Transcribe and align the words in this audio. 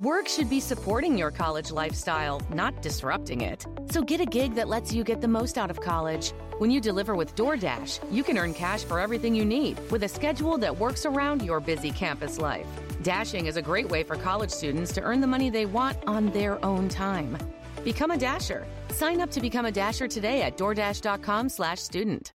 Work 0.00 0.28
should 0.28 0.48
be 0.48 0.60
supporting 0.60 1.18
your 1.18 1.32
college 1.32 1.72
lifestyle, 1.72 2.40
not 2.54 2.82
disrupting 2.82 3.40
it. 3.40 3.66
So 3.90 4.00
get 4.00 4.20
a 4.20 4.24
gig 4.24 4.54
that 4.54 4.68
lets 4.68 4.92
you 4.92 5.02
get 5.02 5.20
the 5.20 5.26
most 5.26 5.58
out 5.58 5.72
of 5.72 5.80
college. 5.80 6.32
When 6.58 6.70
you 6.70 6.80
deliver 6.80 7.16
with 7.16 7.34
DoorDash, 7.34 8.06
you 8.08 8.22
can 8.22 8.38
earn 8.38 8.54
cash 8.54 8.84
for 8.84 9.00
everything 9.00 9.34
you 9.34 9.44
need 9.44 9.76
with 9.90 10.04
a 10.04 10.08
schedule 10.08 10.56
that 10.58 10.78
works 10.78 11.04
around 11.04 11.42
your 11.42 11.58
busy 11.58 11.90
campus 11.90 12.38
life. 12.38 12.68
Dashing 13.02 13.46
is 13.46 13.56
a 13.56 13.62
great 13.62 13.88
way 13.88 14.04
for 14.04 14.14
college 14.14 14.50
students 14.50 14.92
to 14.92 15.02
earn 15.02 15.20
the 15.20 15.26
money 15.26 15.50
they 15.50 15.66
want 15.66 15.98
on 16.06 16.26
their 16.26 16.64
own 16.64 16.88
time. 16.88 17.36
Become 17.82 18.12
a 18.12 18.16
Dasher. 18.16 18.68
Sign 18.90 19.20
up 19.20 19.32
to 19.32 19.40
become 19.40 19.66
a 19.66 19.72
Dasher 19.72 20.06
today 20.06 20.42
at 20.42 20.56
DoorDash.com 20.56 21.48
slash 21.48 21.80
student. 21.80 22.32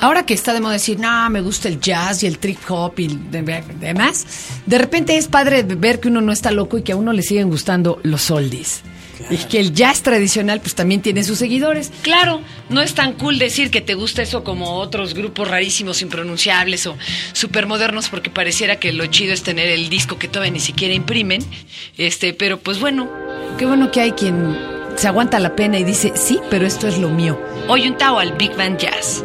Ahora 0.00 0.26
que 0.26 0.34
está 0.34 0.52
de 0.52 0.60
moda 0.60 0.74
decir, 0.74 0.98
no, 0.98 1.28
me 1.30 1.40
gusta 1.40 1.68
el 1.68 1.80
jazz 1.80 2.22
y 2.22 2.26
el 2.26 2.38
trip 2.38 2.58
hop 2.68 2.94
y 2.98 3.08
de- 3.08 3.64
demás, 3.80 4.26
de 4.66 4.78
repente 4.78 5.16
es 5.16 5.26
padre 5.28 5.62
ver 5.62 6.00
que 6.00 6.08
uno 6.08 6.20
no 6.20 6.32
está 6.32 6.50
loco 6.50 6.78
y 6.78 6.82
que 6.82 6.92
a 6.92 6.96
uno 6.96 7.12
le 7.12 7.22
siguen 7.22 7.48
gustando 7.50 7.98
los 8.02 8.30
oldies. 8.30 8.82
Y 9.30 9.38
que 9.38 9.58
el 9.58 9.72
jazz 9.72 10.02
tradicional 10.02 10.60
pues 10.60 10.74
también 10.74 11.00
tiene 11.00 11.24
sus 11.24 11.38
seguidores. 11.38 11.90
Claro, 12.02 12.42
no 12.68 12.82
es 12.82 12.92
tan 12.94 13.14
cool 13.14 13.38
decir 13.38 13.70
que 13.70 13.80
te 13.80 13.94
gusta 13.94 14.20
eso 14.20 14.44
como 14.44 14.74
otros 14.74 15.14
grupos 15.14 15.48
rarísimos, 15.48 16.02
impronunciables 16.02 16.86
o 16.86 16.96
supermodernos, 17.32 18.10
porque 18.10 18.28
pareciera 18.28 18.76
que 18.78 18.92
lo 18.92 19.06
chido 19.06 19.32
es 19.32 19.42
tener 19.42 19.68
el 19.70 19.88
disco 19.88 20.18
que 20.18 20.28
todavía 20.28 20.52
ni 20.52 20.60
siquiera 20.60 20.92
imprimen. 20.92 21.42
Este, 21.96 22.34
pero 22.34 22.58
pues 22.60 22.78
bueno, 22.78 23.08
Qué 23.56 23.64
bueno 23.64 23.90
que 23.90 24.02
hay 24.02 24.12
quien 24.12 24.54
se 24.96 25.08
aguanta 25.08 25.38
la 25.40 25.56
pena 25.56 25.78
y 25.78 25.84
dice, 25.84 26.12
sí, 26.14 26.38
pero 26.50 26.66
esto 26.66 26.86
es 26.86 26.98
lo 26.98 27.08
mío. 27.08 27.40
hoy 27.68 27.88
un 27.88 27.96
tao 27.96 28.18
al 28.18 28.32
Big 28.32 28.54
Band 28.54 28.78
Jazz. 28.78 29.24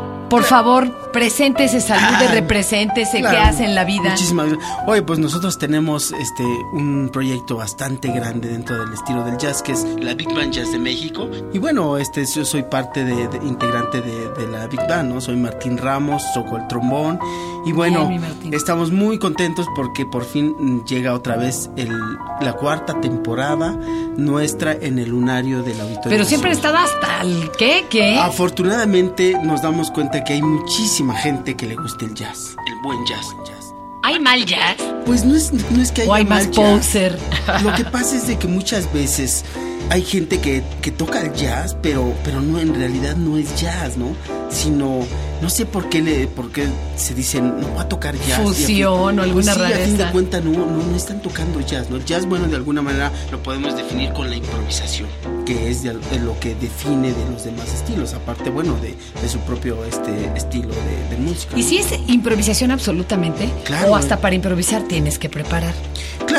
Por 0.31 0.43
favor, 0.43 1.11
preséntese, 1.11 1.81
salude, 1.81 2.25
Ah, 2.27 2.31
represéntese, 2.31 3.17
qué 3.17 3.19
claro. 3.21 3.41
hace 3.49 3.65
en 3.65 3.75
la 3.75 3.83
vida. 3.83 4.09
Muchísimas 4.11 4.47
gracias. 4.47 4.71
Oye, 4.87 5.01
pues 5.03 5.19
nosotros 5.19 5.59
tenemos 5.59 6.11
este 6.13 6.43
un 6.73 7.09
proyecto 7.11 7.57
bastante 7.57 8.07
grande 8.11 8.47
dentro 8.49 8.79
del 8.83 8.93
estilo 8.93 9.23
del 9.23 9.37
jazz, 9.37 9.61
que 9.61 9.73
es 9.73 9.85
la 9.99 10.13
Big 10.13 10.33
Band 10.33 10.53
Jazz 10.53 10.71
de 10.71 10.79
México. 10.79 11.27
Y 11.53 11.59
bueno, 11.59 11.97
este 11.97 12.23
yo 12.33 12.45
soy 12.45 12.63
parte 12.63 13.03
de, 13.03 13.27
de- 13.27 13.45
integrante 13.45 14.01
de, 14.01 14.29
de 14.29 14.47
la 14.47 14.67
Big 14.67 14.79
Band, 14.87 15.13
¿no? 15.13 15.19
Soy 15.21 15.35
Martín 15.35 15.77
Ramos, 15.77 16.23
toco 16.33 16.55
el 16.57 16.65
trombón. 16.67 17.19
Y 17.65 17.73
bueno, 17.73 18.07
Bien, 18.07 18.23
estamos 18.53 18.91
muy 18.91 19.19
contentos 19.19 19.67
porque 19.75 20.05
por 20.05 20.25
fin 20.25 20.83
llega 20.85 21.13
otra 21.13 21.35
vez 21.35 21.69
el, 21.75 21.91
la 22.39 22.53
cuarta 22.53 22.99
temporada 23.01 23.75
nuestra 24.17 24.71
en 24.73 24.97
el 24.97 25.09
lunario 25.09 25.61
del 25.61 25.79
auditorio. 25.81 26.09
Pero 26.09 26.25
siempre 26.25 26.51
estado 26.51 26.77
hasta 26.77 27.21
el 27.21 27.51
qué, 27.59 27.85
qué. 27.89 28.17
Afortunadamente 28.17 29.37
nos 29.43 29.61
damos 29.61 29.91
cuenta 29.91 30.20
que 30.23 30.33
hay 30.33 30.41
muchísima 30.41 31.15
gente 31.15 31.55
que 31.55 31.65
le 31.67 31.75
gusta 31.75 32.05
el 32.05 32.13
jazz, 32.13 32.55
el 32.67 32.81
buen 32.83 33.05
jazz. 33.05 33.27
jazz. 33.47 33.73
¿hay 34.03 34.19
mal 34.19 34.45
jazz? 34.45 34.77
Pues 35.05 35.23
no 35.25 35.35
es, 35.35 35.51
no 35.53 35.81
es 35.81 35.91
que 35.91 36.01
haya 36.03 36.11
O 36.11 36.13
hay 36.15 36.25
más 36.25 36.45
mal 36.45 36.51
jazz. 36.51 36.77
poser. 36.77 37.19
Lo 37.63 37.73
que 37.75 37.85
pasa 37.85 38.15
es 38.15 38.27
de 38.27 38.37
que 38.37 38.47
muchas 38.47 38.91
veces 38.93 39.43
hay 39.89 40.03
gente 40.03 40.39
que, 40.39 40.63
que 40.81 40.91
toca 40.91 41.21
el 41.21 41.33
jazz, 41.33 41.75
pero, 41.81 42.13
pero 42.23 42.41
no 42.41 42.59
en 42.59 42.73
realidad 42.73 43.15
no 43.15 43.37
es 43.37 43.59
jazz, 43.59 43.97
¿no? 43.97 44.15
Sino, 44.49 45.05
no 45.41 45.49
sé 45.49 45.65
por 45.65 45.89
qué 45.89 46.01
le, 46.01 46.27
por 46.27 46.51
qué 46.51 46.67
se 46.95 47.13
dicen, 47.13 47.59
no 47.59 47.73
va 47.75 47.81
a 47.81 47.89
tocar 47.89 48.15
jazz. 48.15 48.41
Fusión 48.41 49.19
o 49.19 49.21
alguna 49.23 49.53
pues 49.55 49.67
sí, 49.67 49.73
a 49.73 49.85
fin 49.85 49.97
de 49.97 50.11
cuentas 50.11 50.43
no, 50.43 50.51
no, 50.51 50.83
no 50.83 50.95
están 50.95 51.21
tocando 51.21 51.59
jazz, 51.61 51.89
¿no? 51.89 51.97
El 51.97 52.05
jazz, 52.05 52.25
bueno, 52.25 52.47
de 52.47 52.55
alguna 52.55 52.81
manera 52.81 53.11
lo 53.31 53.41
podemos 53.41 53.75
definir 53.75 54.13
con 54.13 54.29
la 54.29 54.35
improvisación, 54.35 55.07
que 55.45 55.69
es 55.69 55.83
de, 55.83 55.93
de 55.93 56.19
lo 56.19 56.39
que 56.39 56.55
define 56.55 57.11
de 57.13 57.31
los 57.31 57.43
demás 57.43 57.73
estilos, 57.73 58.13
aparte, 58.13 58.49
bueno, 58.49 58.75
de, 58.81 58.95
de 59.21 59.29
su 59.29 59.39
propio 59.39 59.83
este, 59.85 60.31
estilo 60.35 60.69
de, 60.69 61.15
de 61.15 61.17
música. 61.21 61.57
¿Y 61.57 61.63
¿no? 61.63 61.67
si 61.67 61.77
es 61.77 61.87
improvisación 62.07 62.71
absolutamente? 62.71 63.49
Claro. 63.63 63.91
¿O 63.91 63.95
hasta 63.95 64.17
para 64.17 64.35
improvisar 64.35 64.83
tienes 64.83 65.17
que 65.17 65.29
preparar? 65.29 65.73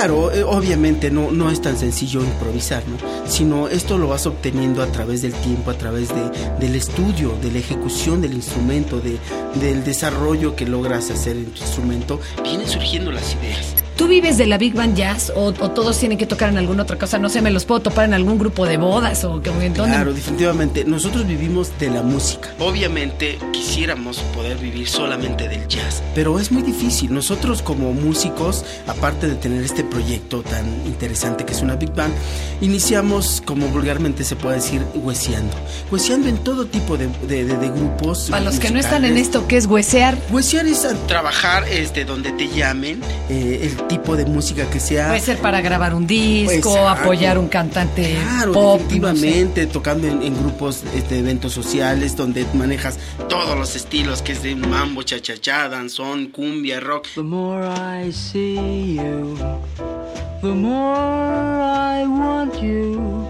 Claro, 0.02 0.32
eh, 0.32 0.42
obviamente 0.42 1.12
no, 1.12 1.30
no 1.30 1.48
es 1.48 1.62
tan 1.62 1.78
sencillo 1.78 2.24
improvisar, 2.24 2.82
¿no? 2.88 2.96
Sino 3.30 3.68
esto 3.68 3.98
lo 3.98 4.08
vas 4.08 4.26
obteniendo 4.26 4.82
a 4.82 4.88
través 4.88 5.22
del 5.22 5.32
tiempo, 5.32 5.70
a 5.70 5.78
través 5.78 6.08
de, 6.08 6.28
del 6.58 6.74
estudio, 6.74 7.38
de 7.40 7.52
la 7.52 7.60
ejecución 7.60 8.20
del 8.20 8.34
instrumento, 8.34 8.98
de, 8.98 9.18
del 9.60 9.84
desarrollo 9.84 10.56
que 10.56 10.66
logras 10.66 11.08
hacer 11.12 11.36
en 11.36 11.52
tu 11.52 11.62
instrumento. 11.62 12.20
Vienen 12.42 12.66
surgiendo 12.66 13.12
las 13.12 13.32
ideas. 13.36 13.76
¿Tú 14.02 14.08
vives 14.08 14.36
de 14.36 14.46
la 14.48 14.58
Big 14.58 14.74
Band 14.74 14.96
Jazz 14.96 15.32
o, 15.36 15.44
o 15.60 15.70
todos 15.70 15.96
tienen 15.96 16.18
que 16.18 16.26
tocar 16.26 16.48
en 16.48 16.58
alguna 16.58 16.82
otra 16.82 16.98
cosa? 16.98 17.20
No 17.20 17.28
sé, 17.28 17.40
me 17.40 17.52
los 17.52 17.64
puedo 17.64 17.82
topar 17.82 18.06
en 18.06 18.14
algún 18.14 18.36
grupo 18.36 18.66
de 18.66 18.76
bodas 18.76 19.22
o 19.22 19.36
en 19.36 19.74
dónde? 19.74 19.94
Claro, 19.94 20.12
definitivamente. 20.12 20.84
Nosotros 20.84 21.24
vivimos 21.24 21.70
de 21.78 21.88
la 21.88 22.02
música. 22.02 22.52
Obviamente 22.58 23.38
quisiéramos 23.52 24.18
poder 24.34 24.56
vivir 24.58 24.88
solamente 24.88 25.48
del 25.48 25.68
jazz, 25.68 26.02
pero 26.16 26.40
es 26.40 26.50
muy 26.50 26.62
difícil. 26.62 27.14
Nosotros 27.14 27.62
como 27.62 27.92
músicos, 27.92 28.64
aparte 28.88 29.28
de 29.28 29.36
tener 29.36 29.62
este 29.62 29.84
proyecto 29.84 30.42
tan 30.42 30.66
interesante 30.84 31.44
que 31.44 31.52
es 31.52 31.62
una 31.62 31.76
Big 31.76 31.92
Band, 31.94 32.12
iniciamos, 32.60 33.40
como 33.46 33.68
vulgarmente 33.68 34.24
se 34.24 34.34
puede 34.34 34.56
decir, 34.56 34.82
hueseando. 34.96 35.54
Hueseando 35.92 36.28
en 36.28 36.38
todo 36.38 36.66
tipo 36.66 36.96
de, 36.96 37.06
de- 37.28 37.44
de- 37.44 37.56
de 37.56 37.68
grupos. 37.68 38.30
Para 38.30 38.42
los 38.42 38.58
que 38.58 38.72
no 38.72 38.80
están 38.80 39.04
en 39.04 39.16
esto, 39.16 39.46
¿qué 39.46 39.58
es 39.58 39.66
huesear? 39.66 40.18
Huesear 40.32 40.66
es 40.66 40.84
trabajar 41.06 41.68
este, 41.68 42.04
donde 42.04 42.32
te 42.32 42.48
llamen, 42.48 43.00
eh, 43.28 43.60
el 43.62 43.91
tipo 43.98 44.16
de 44.16 44.24
música 44.26 44.68
que 44.70 44.80
sea. 44.80 45.08
Puede 45.08 45.20
ser 45.20 45.38
para 45.38 45.60
grabar 45.60 45.94
un 45.94 46.06
disco, 46.06 46.52
Exacto. 46.76 46.88
apoyar 46.88 47.38
un 47.38 47.48
cantante 47.48 48.16
Claro, 48.22 48.52
pop. 48.52 48.80
definitivamente, 48.80 49.66
tocando 49.66 50.06
en, 50.06 50.22
en 50.22 50.34
grupos 50.38 50.82
este, 50.94 51.14
de 51.16 51.20
eventos 51.20 51.52
sociales 51.52 52.16
donde 52.16 52.46
manejas 52.54 52.98
todos 53.28 53.56
los 53.58 53.76
estilos, 53.76 54.22
que 54.22 54.32
es 54.32 54.42
de 54.42 54.54
mambo, 54.56 55.02
cha-cha-cha, 55.02 55.68
danzón, 55.68 56.26
cumbia, 56.28 56.80
rock. 56.80 57.06
The 57.14 57.22
more 57.22 57.66
I 57.68 58.12
see 58.12 58.96
you, 58.96 59.36
the 60.40 60.48
more 60.48 61.60
I 62.00 62.06
want 62.06 62.54
you. 62.62 63.21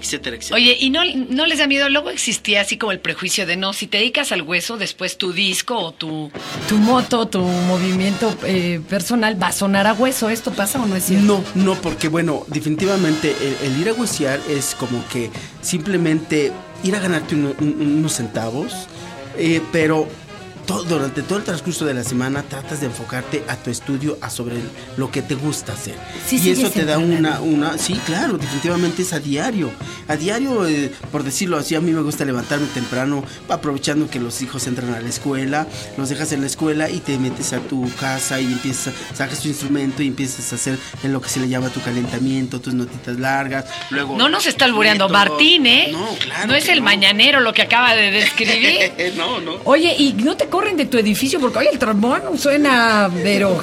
Etcétera, 0.00 0.36
etcétera. 0.36 0.56
Oye, 0.56 0.76
¿y 0.80 0.90
no, 0.90 1.00
no 1.28 1.46
les 1.46 1.58
da 1.58 1.66
miedo? 1.66 1.88
Luego 1.88 2.10
existía 2.10 2.60
así 2.62 2.76
como 2.78 2.92
el 2.92 2.98
prejuicio 3.00 3.46
de 3.46 3.56
no, 3.56 3.72
si 3.72 3.86
te 3.86 3.98
dedicas 3.98 4.32
al 4.32 4.42
hueso, 4.42 4.76
después 4.78 5.16
tu 5.18 5.32
disco 5.32 5.78
o 5.78 5.92
tu... 5.92 6.30
Tu 6.68 6.76
moto, 6.78 7.26
tu 7.28 7.40
movimiento 7.40 8.36
eh, 8.44 8.80
personal 8.88 9.40
va 9.42 9.48
a 9.48 9.52
sonar 9.52 9.86
a 9.86 9.92
hueso. 9.94 10.28
¿Esto 10.30 10.50
pasa 10.52 10.80
o 10.82 10.86
no 10.86 10.96
es 10.96 11.04
cierto? 11.04 11.24
No, 11.54 11.64
no, 11.64 11.74
porque 11.80 12.08
bueno, 12.08 12.44
definitivamente 12.48 13.34
el, 13.40 13.72
el 13.72 13.80
ir 13.80 13.88
a 13.90 13.92
huesear 13.92 14.40
es 14.48 14.74
como 14.74 15.06
que 15.08 15.30
simplemente 15.60 16.52
ir 16.82 16.94
a 16.96 16.98
ganarte 17.00 17.34
uno- 17.34 17.54
un- 17.60 17.80
unos 17.98 18.12
centavos, 18.14 18.72
eh, 19.38 19.60
pero 19.72 20.08
durante 20.70 21.22
todo 21.22 21.38
el 21.38 21.44
transcurso 21.44 21.84
de 21.84 21.94
la 21.94 22.04
semana 22.04 22.42
tratas 22.42 22.80
de 22.80 22.86
enfocarte 22.86 23.44
a 23.48 23.56
tu 23.56 23.70
estudio, 23.70 24.18
a 24.20 24.30
sobre 24.30 24.56
lo 24.96 25.10
que 25.10 25.22
te 25.22 25.34
gusta 25.34 25.72
hacer. 25.72 25.96
Sí, 26.26 26.40
y 26.42 26.50
eso 26.50 26.70
te 26.70 26.84
da 26.84 26.98
una, 26.98 27.40
una, 27.40 27.78
sí, 27.78 27.94
claro, 28.06 28.38
definitivamente 28.38 29.02
es 29.02 29.12
a 29.12 29.20
diario. 29.20 29.70
A 30.08 30.16
diario, 30.16 30.66
eh, 30.66 30.92
por 31.10 31.22
decirlo 31.22 31.56
así, 31.58 31.74
a 31.74 31.80
mí 31.80 31.92
me 31.92 32.02
gusta 32.02 32.24
levantarme 32.24 32.66
temprano, 32.68 33.24
aprovechando 33.48 34.08
que 34.08 34.20
los 34.20 34.42
hijos 34.42 34.66
entran 34.66 34.94
a 34.94 35.00
la 35.00 35.08
escuela, 35.08 35.66
los 35.96 36.08
dejas 36.08 36.32
en 36.32 36.40
la 36.40 36.46
escuela 36.46 36.90
y 36.90 36.98
te 36.98 37.18
metes 37.18 37.52
a 37.52 37.60
tu 37.60 37.90
casa 37.98 38.40
y 38.40 38.46
empiezas, 38.46 38.94
sacas 39.14 39.40
tu 39.40 39.48
instrumento 39.48 40.02
y 40.02 40.08
empiezas 40.08 40.52
a 40.52 40.56
hacer 40.56 40.78
en 41.02 41.12
lo 41.12 41.20
que 41.20 41.28
se 41.28 41.40
le 41.40 41.48
llama 41.48 41.68
tu 41.68 41.80
calentamiento, 41.80 42.60
tus 42.60 42.74
notitas 42.74 43.18
largas. 43.18 43.66
Luego 43.90 44.16
No 44.16 44.28
nos 44.28 44.46
está 44.46 44.64
albureando. 44.64 45.08
Martín, 45.08 45.66
¿eh? 45.66 45.88
No, 45.92 46.06
claro. 46.18 46.48
No 46.48 46.54
es 46.54 46.68
el 46.68 46.82
mañanero 46.82 47.40
lo 47.40 47.52
que 47.52 47.62
acaba 47.62 47.94
de 47.94 48.10
describir. 48.10 48.92
no, 49.16 49.40
no. 49.40 49.56
Oye, 49.64 49.94
¿y 49.98 50.12
no 50.12 50.36
te 50.36 50.46
corren 50.60 50.76
de 50.76 50.86
tu 50.86 50.98
edificio? 50.98 51.40
Porque, 51.40 51.58
oye, 51.58 51.70
el 51.72 51.78
trombón 51.78 52.20
suena 52.38 53.10
pero 53.22 53.56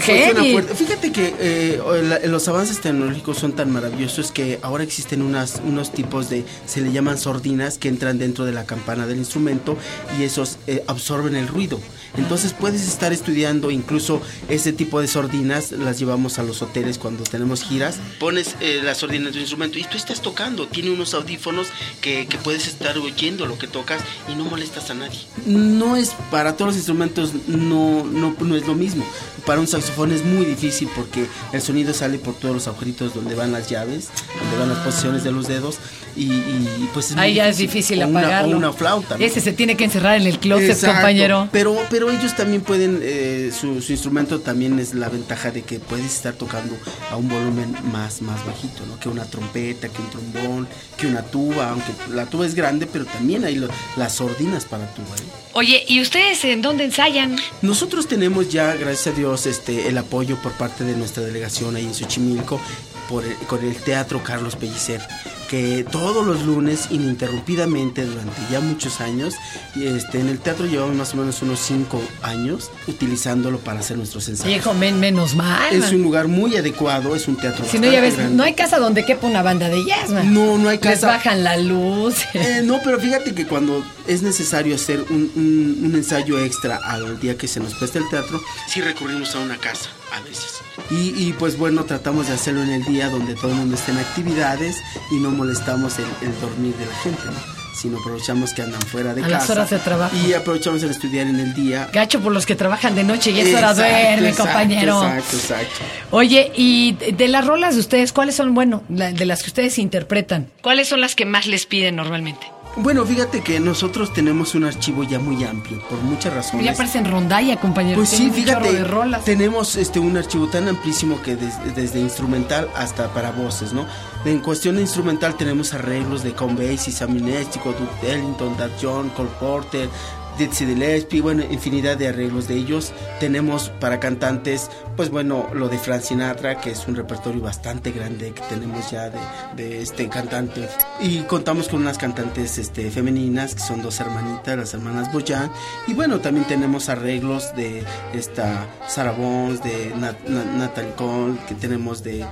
fuerte. 0.51 0.73
Fíjate 0.75 1.11
que 1.11 1.33
eh, 1.39 1.79
la- 2.03 2.19
los 2.27 2.47
avances 2.47 2.79
tecnológicos 2.81 3.38
son 3.38 3.53
tan 3.53 3.71
maravillosos 3.71 4.31
que 4.31 4.57
ahora 4.61 4.83
existen 4.83 5.21
unas, 5.21 5.61
unos 5.65 5.91
tipos 5.91 6.29
de, 6.29 6.44
se 6.65 6.81
le 6.81 6.91
llaman 6.91 7.17
sordinas, 7.17 7.77
que 7.77 7.88
entran 7.88 8.17
dentro 8.17 8.45
de 8.45 8.51
la 8.51 8.65
campana 8.65 9.05
del 9.05 9.17
instrumento 9.19 9.77
y 10.19 10.23
esos 10.23 10.57
eh, 10.67 10.83
absorben 10.88 11.35
el 11.35 11.47
ruido. 11.47 11.79
Entonces 12.15 12.54
puedes 12.54 12.88
estar 12.88 13.13
estudiando 13.13 13.71
incluso 13.71 14.21
ese 14.50 14.74
tipo 14.74 15.01
de 15.01 15.07
sordinas, 15.07 15.71
las 15.71 16.00
llevamos 16.00 16.39
a 16.39 16.44
los 16.44 16.62
hoteles 16.62 16.98
cuando 16.98 17.24
tenemos 17.24 17.63
giras. 17.63 17.98
Pones 18.19 18.56
eh, 18.59 18.81
las 18.83 18.98
sordinas 18.98 19.27
de 19.27 19.31
tu 19.33 19.39
instrumento 19.39 19.77
y 19.77 19.83
tú 19.83 19.98
estás 19.98 20.21
tocando. 20.21 20.68
Tiene 20.68 20.92
unos 20.92 21.13
audífonos 21.13 21.68
que, 22.01 22.27
que 22.27 22.38
puedes 22.38 22.68
estar 22.68 22.98
oyendo 22.98 23.45
lo 23.45 23.57
que 23.57 23.68
tocas 23.68 24.01
y 24.31 24.36
no 24.36 24.45
molestas 24.45 24.89
a 24.89 24.94
nadie. 24.94 25.19
No 25.45 25.95
es 25.95 26.12
para 26.31 26.56
todos 26.56 26.69
los 26.69 26.75
instrumentos, 26.77 27.31
no, 27.48 28.04
no, 28.04 28.36
no 28.39 28.56
es 28.56 28.65
lo 28.68 28.75
mismo. 28.75 29.06
Para 29.47 29.59
un 29.59 29.67
saxofón 29.67 30.11
es 30.11 30.23
muy 30.23 30.45
difícil 30.45 30.88
porque 30.95 31.25
el 31.53 31.61
sonido 31.61 31.94
sale 31.94 32.19
por 32.19 32.35
todos 32.35 32.53
los 32.53 32.67
agujeritos 32.67 33.15
donde 33.15 33.33
van 33.33 33.51
las 33.51 33.67
llaves, 33.69 34.09
donde 34.39 34.57
van 34.59 34.69
las 34.69 34.79
posiciones 34.79 35.23
de 35.23 35.31
los 35.31 35.47
dedos 35.47 35.77
y, 36.15 36.25
y, 36.25 36.89
pues 36.94 37.07
es 37.11 37.15
muy 37.15 37.23
Ahí 37.25 37.33
ya 37.35 37.47
es 37.47 37.57
difícil 37.57 38.03
O 38.03 38.07
una- 38.07 38.19
apagarlo. 38.19 38.55
o 38.55 38.57
una 38.59 38.73
flauta. 38.73 39.17
¿no? 39.17 39.23
Ese 39.25 39.39
se 39.41 39.53
tiene 39.53 39.75
que 39.77 39.85
encerrar 39.85 40.19
en 40.19 40.27
el 40.27 40.38
closet, 40.39 40.69
Exacto, 40.71 40.95
compañero. 40.95 41.47
Pero, 41.51 41.77
pero 41.89 42.11
ellos 42.11 42.35
también 42.35 42.61
pueden, 42.61 42.99
eh, 43.01 43.51
su, 43.57 43.81
su 43.81 43.91
instrumento 43.94 44.39
también 44.41 44.77
es 44.79 44.94
la 44.94 45.09
ventaja 45.09 45.51
de 45.51 45.61
que 45.61 45.79
puedes 45.79 46.13
estar 46.13 46.33
tocando 46.33 46.75
a 47.11 47.15
un 47.15 47.29
volumen 47.29 47.75
más, 47.91 48.21
más 48.21 48.45
bajito, 48.45 48.85
¿no? 48.88 49.00
Que 49.00 49.09
una 49.09 49.25
trompeta, 49.25 49.88
que 49.89 50.01
un 50.01 50.09
trombón, 50.09 50.67
que 50.97 51.07
una 51.07 51.21
tuba, 51.21 51.69
aunque 51.69 51.91
la 52.11 52.25
tuba 52.25 52.45
es 52.45 52.53
grande, 52.55 52.88
pero 52.88 53.05
también 53.05 53.45
hay 53.45 53.55
lo- 53.55 53.69
las 53.95 54.13
sordinas 54.15 54.65
para 54.65 54.91
tuba. 54.93 55.15
¿eh? 55.17 55.23
Oye, 55.53 55.83
¿y 55.88 56.01
ustedes 56.01 56.43
en 56.45 56.61
dónde 56.61 56.83
ensayan? 56.83 57.35
Nosotros 57.61 58.07
tenemos 58.07 58.50
ya, 58.50 58.73
gracias 58.75 59.07
a 59.07 59.11
Dios, 59.17 59.37
este, 59.45 59.88
el 59.88 59.98
apoyo 59.98 60.38
por 60.42 60.54
parte 60.54 60.84
de 60.84 60.95
nuestra 60.95 61.24
delegación 61.24 61.75
ahí 61.75 61.86
en 61.86 61.94
Xochimilco 61.94 62.60
por 63.07 63.24
con 63.45 63.63
el 63.63 63.75
Teatro 63.75 64.24
Carlos 64.24 64.56
Pellicer, 64.56 65.01
que 65.49 65.85
todos 65.91 66.25
los 66.25 66.44
lunes, 66.44 66.88
ininterrumpidamente, 66.91 68.05
durante 68.05 68.41
ya 68.51 68.59
muchos 68.59 69.01
años, 69.01 69.33
este, 69.75 70.19
en 70.19 70.29
el 70.29 70.39
teatro 70.39 70.65
llevamos 70.65 70.95
más 70.95 71.13
o 71.13 71.17
menos 71.17 71.41
unos 71.41 71.59
cinco 71.59 72.01
años 72.21 72.69
utilizándolo 72.88 73.59
para 73.59 73.79
hacer 73.79 73.97
nuestros 73.97 74.27
ensayos. 74.27 74.47
Viejo, 74.53 74.73
men, 74.73 74.99
menos 74.99 75.35
mal. 75.35 75.73
Es 75.73 75.91
un 75.91 76.01
lugar 76.03 76.27
muy 76.27 76.55
adecuado, 76.57 77.15
es 77.15 77.27
un 77.27 77.38
teatro 77.38 77.65
Si 77.69 77.79
no, 77.79 77.89
ya 77.91 78.01
ves, 78.01 78.15
grande. 78.17 78.35
no 78.35 78.44
hay 78.44 78.53
casa 78.53 78.77
donde 78.79 79.05
quepa 79.05 79.27
una 79.27 79.41
banda 79.41 79.69
de 79.69 79.83
jazz, 79.85 80.09
man. 80.09 80.33
No, 80.33 80.57
no 80.57 80.69
hay 80.69 80.77
Les 80.77 80.95
casa. 80.95 81.07
bajan 81.07 81.44
la 81.44 81.57
luz. 81.57 82.15
Eh, 82.33 82.61
no, 82.63 82.79
pero 82.83 83.00
fíjate 83.00 83.33
que 83.33 83.45
cuando 83.47 83.83
es 84.07 84.21
necesario 84.21 84.75
hacer 84.75 85.01
un, 85.09 85.31
un- 85.35 85.79
un 85.85 85.95
ensayo 85.95 86.39
extra 86.39 86.77
al 86.77 87.19
día 87.19 87.38
que 87.38 87.47
se 87.47 87.59
nos 87.59 87.73
presta 87.75 88.00
el 88.00 88.09
teatro, 88.09 88.41
sí 88.67 88.81
recurrimos 88.81 89.35
a 89.35 89.39
una 89.39 89.57
casa 89.57 89.89
a 90.15 90.21
veces. 90.21 90.45
Y, 90.91 91.09
y, 91.21 91.33
pues 91.38 91.57
bueno, 91.57 91.83
tratamos 91.85 92.27
de 92.27 92.33
hacerlo 92.33 92.63
en 92.63 92.69
el 92.69 92.83
día 92.85 93.09
donde 93.09 93.33
todo 93.35 93.50
el 93.51 93.57
mundo 93.57 93.75
esté 93.75 93.91
en 93.91 93.97
actividades 93.97 94.77
y 95.11 95.15
no 95.15 95.31
molestamos 95.38 95.98
el, 96.00 96.06
el 96.22 96.39
dormir 96.42 96.75
de 96.75 96.86
la 96.86 96.95
gente, 96.95 97.22
¿no? 97.25 97.57
Sino 97.74 98.00
aprovechamos 98.00 98.54
que 98.54 98.63
andan 98.63 98.81
fuera 98.81 99.13
de 99.13 99.22
A 99.24 99.28
casa. 99.28 99.38
las 99.38 99.50
horas 99.51 99.69
de 99.69 99.78
trabajo. 99.78 100.16
Y 100.28 100.34
aprovechamos 100.34 100.81
el 100.81 100.89
estudiar 100.89 101.28
en 101.28 101.39
el 101.39 101.54
día. 101.54 101.88
Gacho 101.94 102.19
por 102.22 102.31
los 102.34 102.48
que 102.48 102.56
trabajan 102.56 102.95
de 102.95 103.04
noche 103.04 103.30
y 103.30 103.39
es 103.39 103.56
hora 103.56 103.75
duerme, 103.75 104.30
exacto, 104.30 104.44
compañero. 104.51 105.04
Exacto, 105.04 105.38
exacto. 105.38 105.80
Oye, 106.10 106.51
y 106.56 106.94
de 106.94 107.28
las 107.28 107.45
rolas 107.45 107.75
de 107.75 107.81
ustedes, 107.81 108.12
¿cuáles 108.13 108.34
son, 108.34 108.56
bueno, 108.56 108.81
de 108.89 109.25
las 109.28 109.44
que 109.44 109.50
ustedes 109.50 109.78
interpretan? 109.78 110.50
¿Cuáles 110.63 110.88
son 110.88 111.01
las 111.01 111.13
que 111.13 111.25
más 111.25 111.45
les 111.45 111.68
piden 111.68 111.95
normalmente? 111.98 112.48
Bueno, 112.77 113.03
fíjate 113.06 113.41
que 113.41 113.59
nosotros 113.59 114.13
tenemos 114.13 114.53
un 114.53 114.63
archivo 114.63 115.03
ya 115.03 115.18
muy 115.19 115.44
amplio, 115.44 115.79
por 115.89 116.00
muchas 116.01 116.33
razones. 116.33 116.63
Ya 116.65 116.74
parecen 116.75 117.06
rondalla, 117.06 117.57
compañero. 117.59 117.97
Pues 117.97 118.09
sí, 118.09 118.29
fíjate, 118.29 118.71
de 118.71 118.83
rolas. 118.83 119.24
tenemos 119.25 119.75
este 119.75 120.00
un 120.00 120.15
archivo 120.15 120.47
tan 120.47 120.68
amplísimo 120.68 121.19
que 121.21 121.35
des- 121.35 121.75
desde 121.75 122.00
instrumental 122.00 122.69
hasta 122.75 123.07
para 123.13 123.31
voces, 123.31 123.74
¿no? 123.74 123.85
En 124.25 124.39
cuestión 124.39 124.75
de 124.75 124.83
instrumental 124.83 125.35
tenemos 125.35 125.74
arreglos 125.74 126.21
de 126.24 126.33
Count 126.33 126.57
Basie, 126.59 126.94
Nestico, 127.07 127.71
Duke 127.74 128.13
Ellington, 128.13 128.56
Dad 128.57 128.69
John, 128.81 129.09
Cole 129.09 129.29
Porter, 129.39 129.89
Dizzy 130.38 130.66
Gillespie, 130.66 131.22
bueno, 131.22 131.44
infinidad 131.50 131.98
de 131.98 132.07
arreglos 132.10 132.48
de 132.48 132.56
ellos. 132.56 132.92
Tenemos 133.19 133.69
para 133.80 134.00
cantantes, 134.00 134.69
pues 134.95 135.10
bueno, 135.10 135.48
lo 135.54 135.69
de 135.69 135.78
Frank 135.80 136.01
Sinatra, 136.01 136.62
que 136.62 136.72
es 136.72 136.88
un 136.88 136.95
repertorio 136.95 137.42
bastante 137.42 137.92
grande 137.92 138.31
que 138.34 138.42
tenemos 138.44 138.92
ya 138.92 139.10
de, 139.10 139.19
de 139.56 139.81
este 139.81 140.07
cantante. 140.10 140.68
Y 141.00 141.19
contamos 141.22 141.68
con 141.68 141.81
unas 141.81 141.98
cantantes 141.98 142.57
este, 142.57 142.89
femeninas, 142.92 143.56
que 143.56 143.62
son 143.62 143.81
dos 143.81 144.00
hermanitas, 144.00 144.57
las 144.57 144.74
hermanas 144.74 145.12
Boyan. 145.12 145.51
Y 145.88 145.94
bueno, 145.94 146.19
también 146.19 146.45
tenemos 146.48 146.89
arreglos 146.89 147.56
de 147.56 147.84
esta 148.13 148.66
Sarah 148.88 149.12
Bones, 149.13 149.63
de 149.63 149.94
Nat- 149.95 150.24
Nat- 150.28 150.51
Natalie 150.57 150.94
Cole, 150.94 151.38
que 151.48 151.56
tenemos 151.56 152.04
de 152.04 152.25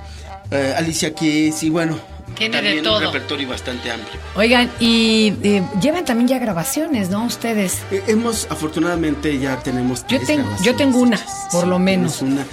eh, 0.50 0.74
Alicia 0.76 1.14
Keys, 1.14 1.62
y 1.62 1.70
bueno. 1.70 1.98
Tiene 2.36 2.56
de 2.56 2.62
también 2.62 2.84
todo. 2.84 2.98
un 2.98 3.04
repertorio 3.04 3.48
bastante 3.48 3.90
amplio. 3.90 4.20
Oigan, 4.34 4.70
y 4.78 5.32
eh, 5.42 5.62
llevan 5.80 6.04
también 6.04 6.28
ya 6.28 6.38
grabaciones, 6.38 7.08
¿no? 7.08 7.24
Ustedes. 7.24 7.78
Eh, 7.90 8.02
Hemos, 8.08 8.46
afortunadamente, 8.50 9.38
ya 9.38 9.58
tenemos. 9.60 10.00
Yo 10.02 10.18
tres 10.18 10.26
tengo- 10.26 10.56
yo 10.62 10.76
tengo 10.76 10.98
una, 10.98 11.18
por 11.50 11.66
lo 11.66 11.78
menos. 11.78 12.20
Una. 12.20 12.44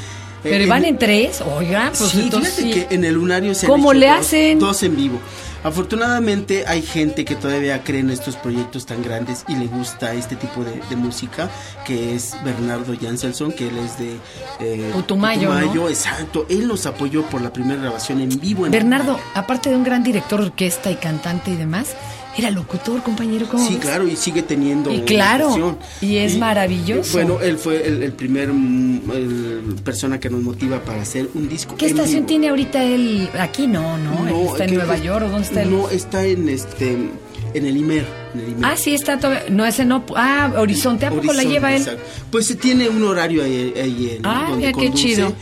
Pero 0.43 0.63
Eh, 0.65 0.67
van 0.67 0.83
en- 0.85 0.97
tres, 0.97 1.41
oigan, 1.41 1.91
pues 1.97 2.11
sí, 2.11 2.21
entonces 2.23 2.53
fíjate 2.55 2.73
sí. 2.73 2.85
que 2.87 2.95
en 2.95 3.05
el 3.05 3.13
lunario 3.15 3.55
se 3.55 3.65
han 3.65 3.71
¿Cómo 3.71 3.91
hecho 3.93 3.99
le 4.01 4.07
dos- 4.09 4.17
hacen? 4.19 4.59
Dos 4.59 4.83
en 4.83 4.95
vivo. 4.95 5.19
Afortunadamente 5.63 6.65
hay 6.67 6.81
gente 6.81 7.25
que 7.25 7.35
todavía 7.35 7.83
cree 7.83 8.01
en 8.01 8.09
estos 8.09 8.35
proyectos 8.35 8.85
tan 8.85 9.01
grandes 9.01 9.43
y 9.47 9.55
le 9.55 9.67
gusta 9.67 10.13
este 10.13 10.35
tipo 10.35 10.63
de, 10.63 10.81
de 10.89 10.95
música, 10.95 11.49
que 11.85 12.13
es 12.15 12.35
Bernardo 12.43 12.93
Janselson, 13.01 13.51
que 13.53 13.69
él 13.69 13.77
es 13.77 13.97
de 13.97 14.17
eh, 14.59 14.91
Putumayo, 14.93 15.53
¿no? 15.53 15.89
exacto. 15.89 16.45
Él 16.49 16.67
nos 16.67 16.85
apoyó 16.85 17.23
por 17.23 17.41
la 17.41 17.51
primera 17.51 17.81
grabación 17.81 18.21
en 18.21 18.39
vivo. 18.39 18.65
En 18.65 18.71
Bernardo, 18.71 19.19
aparte 19.33 19.69
de 19.69 19.75
un 19.77 19.83
gran 19.83 20.03
director 20.03 20.41
orquesta 20.41 20.91
y 20.91 20.95
cantante 20.95 21.51
y 21.51 21.55
demás, 21.55 21.87
era 22.37 22.49
locutor, 22.51 23.01
compañero. 23.03 23.47
¿cómo 23.49 23.65
Sí, 23.67 23.75
ves? 23.75 23.83
claro, 23.83 24.07
y 24.07 24.15
sigue 24.15 24.41
teniendo. 24.43 24.91
Y 24.91 25.01
claro, 25.01 25.77
y 26.01 26.17
es 26.17 26.37
maravilloso. 26.37 27.11
Bueno, 27.13 27.39
él 27.41 27.57
fue 27.57 27.85
el, 27.87 28.03
el 28.03 28.13
primer 28.13 28.51
mm, 28.51 29.11
el 29.11 29.75
persona 29.83 30.19
que 30.19 30.29
nos 30.29 30.41
motiva 30.41 30.79
para 30.83 31.01
hacer 31.01 31.29
un 31.33 31.47
disco. 31.49 31.75
¿Qué 31.75 31.85
estación 31.87 32.17
vivo. 32.21 32.27
tiene 32.27 32.49
ahorita 32.49 32.83
él? 32.83 33.29
Aquí 33.39 33.67
no, 33.67 33.97
¿no? 33.97 34.25
No, 34.25 34.51
¿Está 34.51 34.65
en 34.65 34.73
Nueva 34.75 34.97
York 34.97 35.25
o 35.25 35.29
dónde 35.29 35.47
está 35.47 35.61
él? 35.63 35.71
No, 35.71 35.89
está 35.89 36.25
en 36.25 36.49
este 36.49 36.97
en 37.53 37.65
el 37.67 37.77
Imer. 37.77 38.05
En 38.33 38.39
el 38.39 38.49
Imer. 38.49 38.65
Ah, 38.65 38.77
sí, 38.77 38.93
está 38.95 39.19
todavía. 39.19 39.43
No, 39.49 39.65
ese 39.65 39.85
no. 39.85 40.03
Ah, 40.15 40.51
Horizonte, 40.57 41.05
¿a 41.05 41.09
poco 41.11 41.23
la 41.25 41.29
Horizonte, 41.33 41.53
lleva 41.53 41.73
él? 41.75 41.81
exacto. 41.81 42.01
Pues 42.31 42.47
se 42.47 42.55
tiene 42.55 42.89
un 42.89 43.03
horario 43.03 43.43
ahí, 43.43 43.73
ahí 43.79 44.15
en 44.17 44.25
Ah, 44.25 44.51
mira 44.55 44.71
qué 44.73 44.91
chido. 44.91 45.33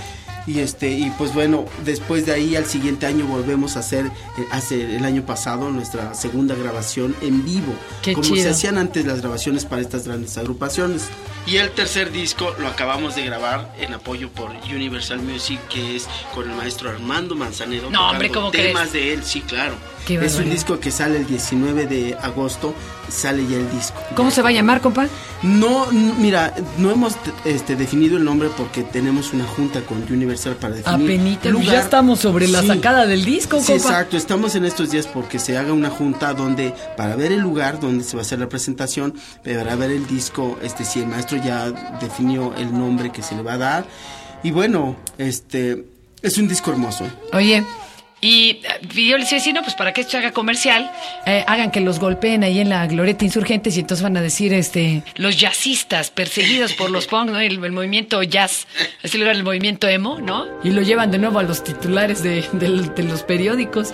Y 0.47 0.59
este 0.59 0.89
y 0.91 1.11
pues 1.17 1.33
bueno, 1.33 1.65
después 1.85 2.25
de 2.25 2.33
ahí 2.33 2.55
al 2.55 2.65
siguiente 2.65 3.05
año 3.05 3.25
volvemos 3.27 3.75
a 3.77 3.79
hacer 3.81 4.05
eh, 4.07 4.11
hace 4.51 4.95
el 4.95 5.05
año 5.05 5.25
pasado 5.25 5.69
nuestra 5.69 6.13
segunda 6.15 6.55
grabación 6.55 7.15
en 7.21 7.45
vivo, 7.45 7.73
Qué 8.01 8.13
como 8.13 8.23
chido. 8.23 8.43
se 8.43 8.49
hacían 8.49 8.77
antes 8.77 9.05
las 9.05 9.21
grabaciones 9.21 9.65
para 9.65 9.81
estas 9.81 10.05
grandes 10.07 10.37
agrupaciones. 10.37 11.03
Y 11.47 11.57
el 11.57 11.71
tercer 11.71 12.11
disco 12.11 12.53
lo 12.59 12.67
acabamos 12.67 13.15
de 13.15 13.25
grabar 13.25 13.73
en 13.79 13.93
apoyo 13.93 14.29
por 14.29 14.51
Universal 14.71 15.19
Music, 15.21 15.59
que 15.69 15.95
es 15.95 16.07
con 16.35 16.49
el 16.49 16.55
maestro 16.55 16.89
Armando 16.91 17.35
Manzanero. 17.35 17.89
No, 17.89 18.09
hombre, 18.11 18.29
¿cómo 18.29 18.51
temas 18.51 18.89
crees? 18.89 18.93
de 18.93 19.13
él, 19.13 19.23
sí, 19.23 19.41
claro. 19.41 19.73
Qué 20.05 20.15
es 20.15 20.35
un 20.35 20.49
disco 20.49 20.79
que 20.79 20.89
sale 20.91 21.17
el 21.17 21.27
19 21.27 21.85
de 21.85 22.15
agosto, 22.21 22.73
sale 23.07 23.45
ya 23.47 23.57
el 23.57 23.69
disco. 23.71 24.01
¿Cómo 24.15 24.31
se 24.31 24.41
va 24.41 24.49
a 24.49 24.51
llamar, 24.51 24.81
compa? 24.81 25.07
No, 25.43 25.85
mira, 25.91 26.55
no 26.79 26.89
hemos 26.89 27.15
este, 27.45 27.75
definido 27.75 28.17
el 28.17 28.23
nombre 28.23 28.49
porque 28.57 28.81
tenemos 28.83 29.31
una 29.31 29.45
junta 29.45 29.81
con 29.81 30.01
Universal 30.11 30.55
para 30.55 30.75
definir. 30.75 31.03
Apenita, 31.11 31.49
lugar. 31.49 31.67
ya 31.67 31.81
estamos 31.81 32.19
sobre 32.19 32.47
la 32.47 32.61
Sí. 32.61 32.67
sacada 32.67 33.05
del 33.05 33.23
disco, 33.25 33.59
Sí, 33.59 33.73
compa. 33.73 33.89
exacto, 33.89 34.17
estamos 34.17 34.55
en 34.55 34.65
estos 34.65 34.89
días 34.89 35.05
porque 35.05 35.37
se 35.37 35.55
haga 35.57 35.71
una 35.73 35.89
junta 35.91 36.33
donde, 36.33 36.73
para 36.97 37.15
ver 37.15 37.31
el 37.31 37.39
lugar 37.41 37.79
donde 37.79 38.03
se 38.03 38.15
va 38.15 38.21
a 38.21 38.25
hacer 38.25 38.39
la 38.39 38.49
presentación, 38.49 39.13
para 39.43 39.75
ver 39.75 39.91
el 39.91 40.07
disco, 40.07 40.57
este, 40.63 40.83
si 40.83 40.99
el 41.01 41.07
maestro 41.07 41.30
ya 41.37 41.71
definió 41.99 42.53
el 42.55 42.77
nombre 42.77 43.11
que 43.11 43.21
se 43.21 43.35
le 43.35 43.43
va 43.43 43.53
a 43.53 43.57
dar. 43.57 43.85
Y 44.43 44.51
bueno, 44.51 44.95
este, 45.17 45.85
es 46.21 46.37
un 46.37 46.47
disco 46.47 46.71
hermoso. 46.71 47.05
Oye, 47.33 47.63
Y 48.23 48.61
yo 48.93 49.17
les 49.17 49.31
iba 49.31 49.37
a 49.37 49.39
decir, 49.39 49.53
no, 49.55 49.61
pues 49.63 49.73
para 49.73 49.93
que 49.93 50.01
esto 50.01 50.15
haga 50.17 50.31
comercial, 50.31 50.91
eh, 51.25 51.43
hagan 51.47 51.71
que 51.71 51.79
los 51.79 51.99
golpeen 51.99 52.43
ahí 52.43 52.59
en 52.59 52.69
la 52.69 52.85
Glorieta 52.85 53.25
Insurgentes 53.25 53.75
y 53.77 53.79
entonces 53.79 54.03
van 54.03 54.15
a 54.15 54.21
decir, 54.21 54.53
este... 54.53 55.01
los 55.15 55.39
jazzistas 55.39 56.11
perseguidos 56.11 56.73
por 56.73 56.91
los 56.91 57.07
punk, 57.07 57.31
¿no? 57.31 57.39
el, 57.39 57.63
el 57.63 57.71
movimiento 57.71 58.21
jazz, 58.21 58.67
así 59.03 59.17
lugar 59.17 59.35
el 59.35 59.43
movimiento 59.43 59.87
emo, 59.87 60.19
¿no? 60.19 60.45
Y 60.63 60.69
lo 60.69 60.83
llevan 60.83 61.09
de 61.09 61.17
nuevo 61.17 61.39
a 61.39 61.43
los 61.43 61.63
titulares 61.63 62.21
de, 62.21 62.45
del- 62.53 62.93
de 62.93 63.03
los 63.03 63.23
periódicos. 63.23 63.91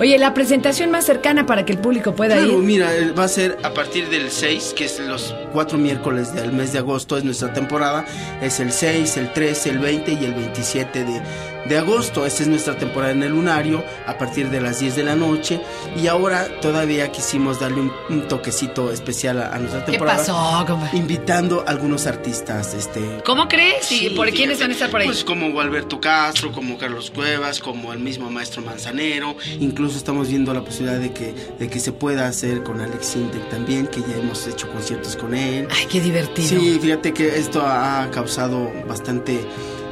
Oye, 0.00 0.18
la 0.18 0.34
presentación 0.34 0.90
más 0.90 1.06
cercana 1.06 1.46
para 1.46 1.64
que 1.64 1.72
el 1.72 1.78
público 1.78 2.16
pueda 2.16 2.34
Claro, 2.34 2.54
ir. 2.54 2.58
mira, 2.64 2.92
eh, 2.96 3.12
va 3.12 3.24
a 3.24 3.28
ser 3.28 3.58
a 3.62 3.72
partir 3.74 4.08
del 4.08 4.30
6, 4.32 4.74
que 4.76 4.86
es 4.86 4.98
los 4.98 5.32
cuatro 5.52 5.78
miércoles 5.78 6.34
del 6.34 6.52
mes 6.52 6.72
de 6.72 6.78
agosto, 6.80 7.16
es 7.16 7.22
nuestra 7.22 7.52
temporada. 7.52 8.04
Es 8.42 8.58
el 8.58 8.72
6, 8.72 9.16
el 9.18 9.32
13, 9.32 9.70
el 9.70 9.78
20 9.78 10.12
y 10.14 10.24
el 10.24 10.34
27 10.34 11.04
de, 11.04 11.22
de 11.68 11.78
agosto. 11.78 12.24
Esta 12.26 12.42
es 12.42 12.48
nuestra 12.48 12.76
temporada 12.76 13.12
en 13.12 13.22
el 13.22 13.30
lunario, 13.32 13.84
a 14.06 14.16
partir 14.18 14.50
de 14.50 14.60
las 14.60 14.80
10 14.80 14.96
de 14.96 15.04
la 15.04 15.14
noche. 15.16 15.60
Y 16.00 16.06
ahora 16.06 16.48
todavía 16.60 17.10
quisimos 17.12 17.60
darle 17.60 17.80
un, 17.82 17.92
un 18.10 18.28
toquecito 18.28 18.90
especial 18.92 19.40
a, 19.40 19.54
a 19.54 19.58
nuestra 19.58 19.84
¿Qué 19.84 19.92
temporada. 19.92 20.18
pasó, 20.18 20.64
compa? 20.66 20.90
Invitando 20.94 21.64
a 21.66 21.70
algunos 21.70 22.06
artistas, 22.06 22.74
este... 22.74 23.00
¿Cómo 23.24 23.48
crees? 23.48 23.90
¿Y 23.92 23.98
Sí, 23.98 24.10
por 24.10 24.28
quiénes 24.30 24.58
fíjate, 24.58 24.62
van 24.62 24.70
a 24.70 24.72
estar 24.74 24.90
por 24.90 25.00
ahí? 25.00 25.06
Pues 25.06 25.24
como 25.24 25.50
Gualberto 25.52 26.00
Castro, 26.00 26.52
como 26.52 26.78
Carlos 26.78 27.10
Cuevas, 27.10 27.60
como 27.60 27.92
el 27.92 27.98
mismo 27.98 28.30
maestro 28.30 28.62
Manzanero. 28.62 29.36
Incluso 29.60 29.96
estamos 29.98 30.28
viendo 30.28 30.52
la 30.54 30.62
posibilidad 30.62 30.98
de 30.98 31.12
que, 31.12 31.34
de 31.58 31.68
que 31.68 31.80
se 31.80 31.92
pueda 31.92 32.26
hacer 32.26 32.62
con 32.62 32.80
Alex 32.80 33.06
Sintek 33.06 33.48
también, 33.50 33.86
que 33.86 34.00
ya 34.00 34.16
hemos 34.16 34.46
hecho 34.46 34.68
conciertos 34.70 35.16
con 35.16 35.34
él. 35.34 35.68
Ay, 35.70 35.86
qué 35.90 36.00
divertido. 36.00 36.48
Sí, 36.48 36.78
fíjate 36.80 37.12
que 37.12 37.38
esto 37.38 37.62
ha 37.64 38.08
causado 38.12 38.70
bastante, 38.86 39.40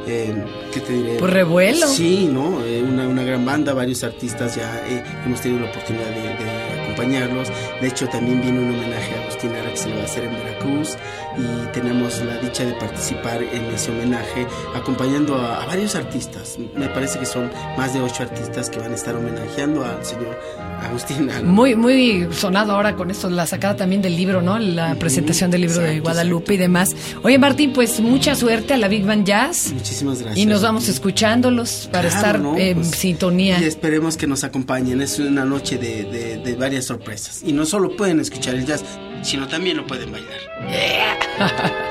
eh, 0.07 0.45
¿qué 0.73 0.79
te 0.79 0.93
diré? 0.93 1.15
Pues 1.19 1.31
revuelo. 1.31 1.87
Sí, 1.87 2.29
¿no? 2.31 2.63
Eh, 2.65 2.83
una, 2.83 3.07
una 3.07 3.23
gran 3.23 3.45
banda, 3.45 3.73
varios 3.73 4.03
artistas 4.03 4.55
ya 4.55 4.81
eh, 4.87 5.03
hemos 5.25 5.41
tenido 5.41 5.61
la 5.63 5.69
oportunidad 5.69 6.09
de, 6.09 6.21
de 6.21 6.81
acompañarlos. 6.83 7.49
De 7.81 7.87
hecho, 7.87 8.07
también 8.07 8.41
viene 8.41 8.59
un 8.59 8.69
homenaje 8.75 9.13
a 9.15 9.26
Lara 9.45 9.69
que 9.69 9.77
se 9.77 9.93
va 9.93 10.01
a 10.01 10.05
hacer 10.05 10.23
en 10.23 10.33
Veracruz 10.33 10.95
y 11.37 11.67
tenemos 11.73 12.19
la 12.23 12.37
dicha 12.39 12.65
de 12.65 12.73
participar 12.73 13.43
en 13.43 13.65
ese 13.65 13.91
homenaje 13.91 14.47
acompañando 14.75 15.35
a, 15.35 15.61
a 15.61 15.65
varios 15.67 15.93
artistas. 15.95 16.57
Me 16.75 16.87
parece 16.89 17.19
que 17.19 17.25
son 17.27 17.51
más 17.77 17.93
de 17.93 18.01
ocho 18.01 18.23
artistas 18.23 18.69
que 18.71 18.79
van 18.79 18.91
a 18.91 18.95
estar 18.95 19.15
homenajeando 19.15 19.85
al 19.85 20.03
señor 20.03 20.39
Agustín 20.81 21.27
Lara. 21.27 21.41
Muy, 21.43 21.75
muy 21.75 22.27
sonado 22.31 22.73
ahora 22.73 22.95
con 22.95 23.11
esto, 23.11 23.29
la 23.29 23.45
sacada 23.45 23.75
también 23.75 24.01
del 24.01 24.15
libro, 24.15 24.41
¿no? 24.41 24.57
La 24.57 24.95
presentación 24.95 25.51
del 25.51 25.61
libro 25.61 25.77
de 25.81 25.87
exacto, 25.97 26.03
Guadalupe 26.03 26.53
y 26.53 26.55
exacto. 26.55 26.61
demás. 26.61 26.89
Oye, 27.23 27.37
Martín, 27.37 27.73
pues 27.73 27.99
mucha 27.99 28.35
suerte 28.35 28.73
a 28.73 28.77
la 28.77 28.87
Big 28.87 29.05
Band 29.05 29.25
Jazz. 29.25 29.71
Muchísimas 29.73 30.19
gracias. 30.21 30.37
Y 30.37 30.45
nos 30.45 30.61
vamos 30.63 30.87
escuchándolos 30.87 31.89
para 31.91 32.09
Claro, 32.09 32.15
estar 32.17 32.39
¿no? 32.39 32.57
en 32.57 32.75
Pues, 32.77 32.91
sintonía. 32.91 33.59
Y 33.59 33.65
esperemos 33.65 34.17
que 34.17 34.27
nos 34.27 34.43
acompañen. 34.43 35.01
Es 35.01 35.19
una 35.19 35.45
noche 35.45 35.77
de, 35.77 36.03
de- 36.03 36.37
de 36.37 36.55
varias 36.55 36.85
sorpresas. 36.85 37.41
Y 37.43 37.51
no 37.53 37.65
solo 37.65 37.95
pueden 37.97 38.19
escuchar 38.19 38.55
el 38.55 38.65
jazz, 38.65 38.83
sino 39.21 39.47
también 39.47 39.77
lo 39.77 39.85
pueden 39.85 40.11
bailar. 40.11 40.39